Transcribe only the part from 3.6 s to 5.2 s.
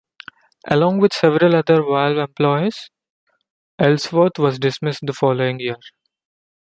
Ellsworth was dismissed the